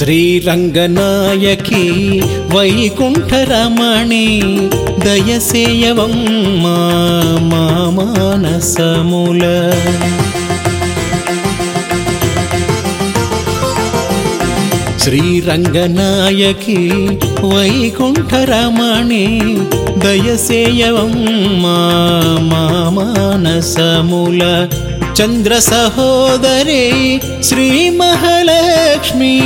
శ్రీరంగనాయకి 0.00 1.84
వైకుంఠరమణి 2.56 4.26
దయసేయవమ్మా 5.04 6.76
మా 7.42 7.64
మానసముల. 7.98 9.42
శ్రీరంగనాయకి 14.98 16.80
వైకుంఠరమణి 17.42 19.26
దయసేయవమ్మా 19.98 21.78
మా 22.50 22.64
మానసముల. 22.90 24.68
चन्द्रसहोदरे 25.20 27.20
श्रीमहालक्ष्मी। 27.42 29.40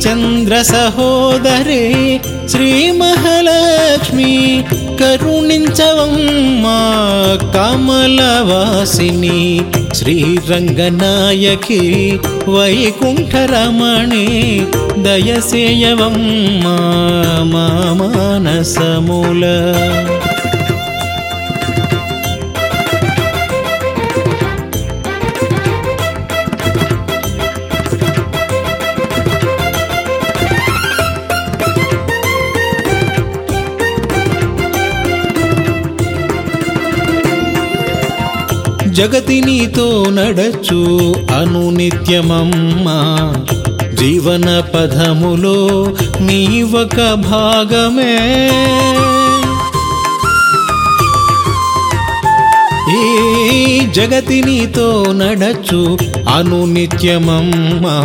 चन्द्रसहोदरे 0.00 2.20
श्रीमहालक्ष्मी। 2.48 4.64
करुणञ्चवं 4.72 6.62
मा 6.62 7.36
कामलवासिनी। 7.36 9.60
श्रीरङ्गनायकी 9.94 12.20
वैकुण्ठरमणे। 12.48 14.66
दयसेयवं 14.98 16.62
मा 16.62 17.94
मानसमूल। 17.94 19.42
జగతి 38.92 39.40
నీతో 39.40 40.06
నడచు 40.08 41.14
అనునిత్యమమ్మా. 41.38 42.98
జీవన 43.94 44.60
పదములో 44.74 45.88
ఒక 46.62 47.14
భాగమే. 47.14 48.50
ఈ 52.98 53.80
జగతి 53.86 54.42
నీతో 54.42 55.04
నడచు 55.08 55.98
అనునిత్యమమ్మా. 56.36 57.96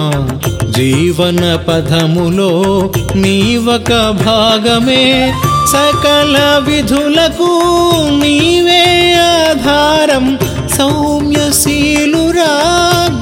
జీవన 0.69 1.55
పథములో 1.55 2.63
నీ 3.15 3.57
ఒక 3.57 3.93
భాగమే. 4.25 5.33
సకల 5.71 6.63
విధులకు 6.67 7.61
నీవే 8.15 9.13
ఆధారం. 9.47 10.39
సౌమ్యశీలురా 10.77 12.51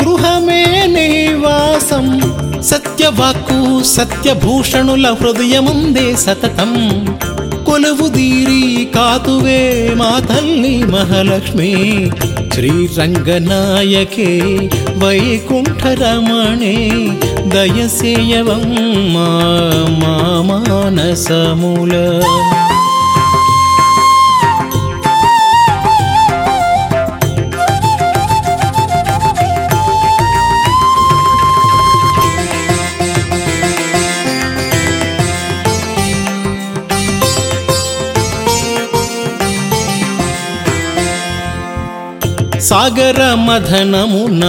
గృహమే 0.03 0.65
నివాసం 0.87 2.21
సత్యవాక్కు 2.61 3.83
సత్యభూషణుల 3.83 5.15
హృదయముందే 5.21 6.15
సతతం. 6.15 6.73
కొలువు 7.65 8.07
దీరి 8.07 8.91
కాతువే 8.95 9.91
మా 9.95 10.19
తల్లి 10.19 10.83
మహాలక్ష్మి. 10.83 12.11
श्रीरङ्गनायके 12.55 14.27
वैकुण्ठरमणे 15.01 16.75
दयसेयवं 17.53 18.63
मा 19.15 19.27
मानसमूल। 20.49 21.93
సాగర 42.65 43.33
మథనమున 43.33 44.43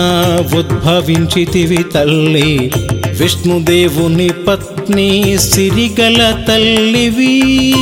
ఉద్భవించితివి 0.58 1.82
తల్లి. 1.82 2.72
విష్ణుదేవుని 3.18 4.28
పత్ని 4.28 5.38
సిరిగల 5.38 6.44
తల్లివి. 6.48 7.74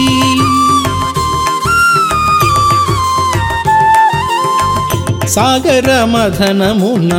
సాగర 5.28 6.04
మథనమున 6.04 7.12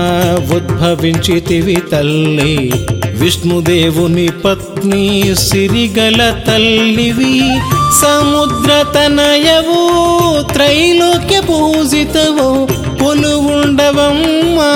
ఉద్భవించితివి 0.55 1.75
తల్లి. 1.91 2.71
విష్ణుదేవుని 3.15 4.29
పత్ని 4.45 5.35
సిరిగల 5.35 6.41
తల్లివి 6.47 7.59
సముద్ర 8.01 8.85
తనయవు 8.95 10.53
త్రైలోక్య 10.53 11.39
పూజితవు. 11.39 12.67
పొలువుండవమ్మా 12.97 14.71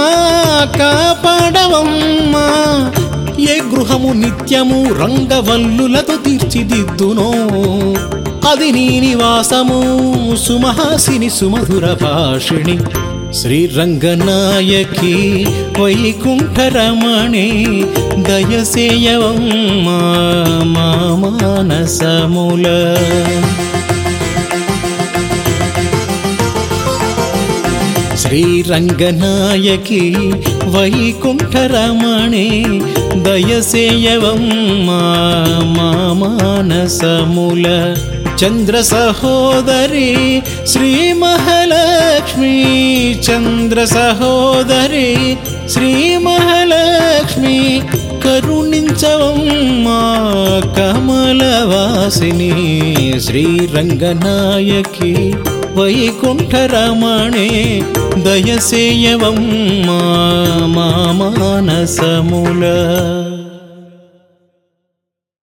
కాపాడవమ్మా. 0.80 2.48
ఏ 3.40 3.60
గృహము 3.60 4.14
నిత్యము 4.14 4.94
రంగవల్లులతో 4.94 6.16
తీర్చిదిద్దునో. 6.16 7.32
అది 8.50 8.72
నీ 8.72 9.00
నివాసము 9.00 9.80
సుమహాసిని 10.48 11.30
సుమధుర 11.30 11.86
భాషిణి. 11.86 12.80
శ్రీరంగనాయకి 13.34 15.48
వైకుంఠరమణి 15.82 17.84
దయసేయవమ్మా 18.24 20.00
మా 20.66 21.16
మానసముల. 21.16 22.96
శ్రీరంగనాయకి 28.18 30.18
వైకుంఠరమణి 30.66 32.82
దయసేయవం 33.24 34.50
మా 34.86 36.14
మానసముల. 36.14 37.96
చంద్ర 38.46 38.82
సహోదరి 38.82 40.42
శ్రీ 40.68 41.14
మహాలక్ష్మి 41.14 43.12
చంద్ర 43.12 43.86
సహోదరి 43.86 45.38
శ్రీ 45.69 45.91
మహాలక్ష్మి 46.19 47.57
కరుణించవమ్మా 48.25 50.01
కమలవాసిని 50.79 52.53
శ్రీరంగనాయకి 53.27 55.13
వైకుంఠరమణే 55.77 57.49
దయసేయవమ్మా 58.27 60.01
మా 60.77 60.89
మానసముల 61.21 62.65